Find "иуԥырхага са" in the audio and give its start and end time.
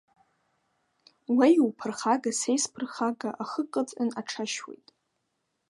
1.55-2.49